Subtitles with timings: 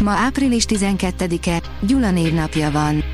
[0.00, 3.04] Ma április 12-e, Gyula névnapja van.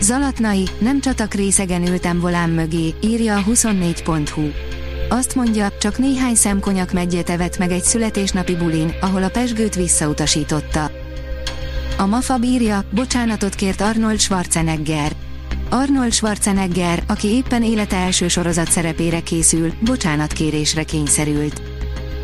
[0.00, 4.42] Zalatnai, nem csatak részegen ültem volám mögé, írja a 24.hu.
[5.08, 10.90] Azt mondja, csak néhány szemkonyak meggyet evett meg egy születésnapi bulin, ahol a pesgőt visszautasította.
[11.98, 15.12] A Mafa bírja, bocsánatot kért Arnold Schwarzenegger.
[15.68, 21.69] Arnold Schwarzenegger, aki éppen élete első sorozat szerepére készül, bocsánatkérésre kényszerült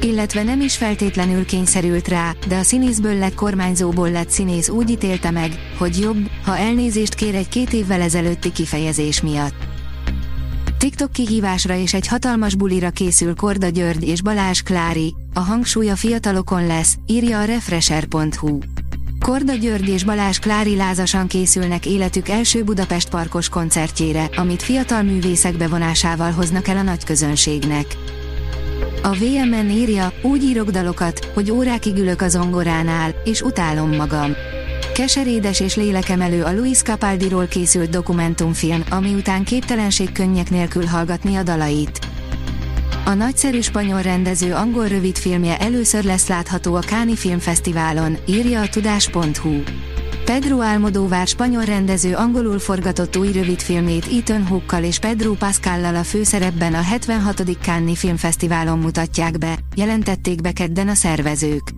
[0.00, 5.30] illetve nem is feltétlenül kényszerült rá, de a színészből lett kormányzóból lett színész úgy ítélte
[5.30, 9.55] meg, hogy jobb, ha elnézést kér egy két évvel ezelőtti kifejezés miatt.
[10.78, 15.97] TikTok kihívásra és egy hatalmas bulira készül Korda György és Balázs Klári, a hangsúly a
[15.97, 18.58] fiatalokon lesz, írja a Refresher.hu.
[19.20, 25.56] Korda György és Balázs Klári lázasan készülnek életük első Budapest parkos koncertjére, amit fiatal művészek
[25.56, 27.86] bevonásával hoznak el a nagy közönségnek.
[29.06, 34.32] A VMN írja, úgy írok dalokat, hogy órákig ülök a zongoránál, és utálom magam.
[34.94, 41.42] Keserédes és lélekemelő a Luis Capaldiról készült dokumentumfilm, ami után képtelenség könnyek nélkül hallgatni a
[41.42, 41.98] dalait.
[43.04, 49.62] A nagyszerű spanyol rendező angol rövidfilmje először lesz látható a Káni Filmfesztiválon, írja a tudás.hu.
[50.27, 56.74] Pedro Almodóvár spanyol rendező angolul forgatott új rövidfilmét Ethan Hookkal és Pedro Pascallal a főszerepben
[56.74, 57.42] a 76.
[57.60, 61.70] Cannes Filmfesztiválon mutatják be, jelentették be kedden a szervezők.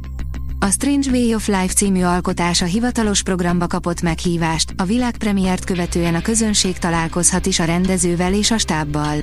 [0.58, 6.22] A Strange Way of Life című alkotása hivatalos programba kapott meghívást, a világpremiért követően a
[6.22, 9.16] közönség találkozhat is a rendezővel és a stábbal.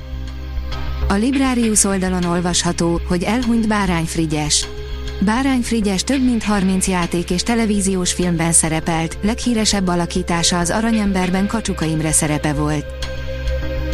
[1.08, 4.66] A Librarius oldalon olvasható, hogy elhunyt Bárány Frigyes.
[5.20, 11.84] Bárány Frigyes több mint 30 játék és televíziós filmben szerepelt, leghíresebb alakítása az Aranyemberben Kacsuka
[11.84, 12.86] Imre szerepe volt.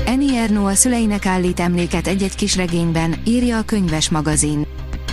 [0.06, 4.66] Eni Erno a szüleinek állít emléket egy-egy kis regényben, írja a könyves magazin.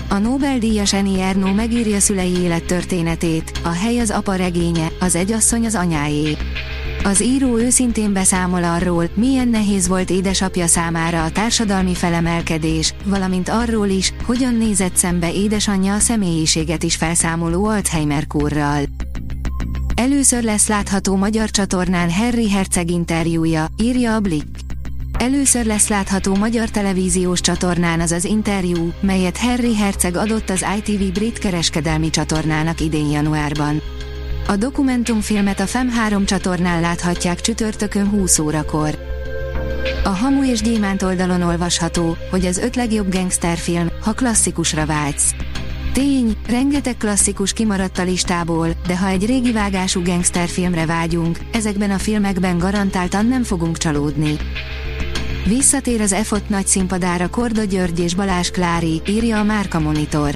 [0.09, 5.75] A Nobel-díjas Eni Erno megírja szülei élettörténetét, a hely az apa regénye, az egyasszony az
[5.75, 6.38] anyáé.
[7.03, 13.87] Az író őszintén beszámol arról, milyen nehéz volt édesapja számára a társadalmi felemelkedés, valamint arról
[13.87, 18.81] is, hogyan nézett szembe édesanyja a személyiséget is felszámoló Alzheimer kórral.
[19.95, 24.47] Először lesz látható magyar csatornán Harry Herceg interjúja, írja a Blick.
[25.17, 31.13] Először lesz látható magyar televíziós csatornán az az interjú, melyet Harry Herceg adott az ITV
[31.13, 33.81] brit kereskedelmi csatornának idén januárban.
[34.49, 38.97] A dokumentumfilmet a FEM3 csatornán láthatják csütörtökön 20 órakor.
[40.03, 45.33] A Hamu és Gyémánt oldalon olvasható, hogy az öt legjobb gangsterfilm, ha klasszikusra vágysz.
[45.93, 51.97] Tény, rengeteg klasszikus kimaradt a listából, de ha egy régi vágású gangsterfilmre vágyunk, ezekben a
[51.97, 54.38] filmekben garantáltan nem fogunk csalódni.
[55.45, 60.35] Visszatér az EFOT nagy színpadára Korda György és Balázs Klári, írja a Márka Monitor.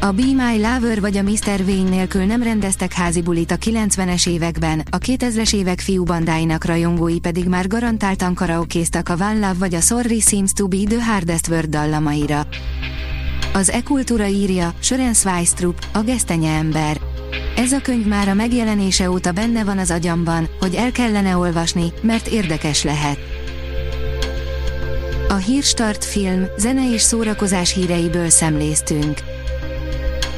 [0.00, 1.60] A Be My Lover vagy a Mr.
[1.66, 7.48] Wayne nélkül nem rendeztek házi bulit a 90-es években, a 2000-es évek fiúbandáinak rajongói pedig
[7.48, 11.68] már garantáltan karaokéztak a One Love vagy a Sorry Seems to be the Hardest Word
[11.68, 12.46] dallamaira.
[13.52, 17.00] Az e-kultúra írja, Sören Sveistrup, a gesztenye ember.
[17.56, 21.92] Ez a könyv már a megjelenése óta benne van az agyamban, hogy el kellene olvasni,
[22.00, 23.18] mert érdekes lehet.
[25.28, 29.18] A Hírstart film, zene és szórakozás híreiből szemléztünk.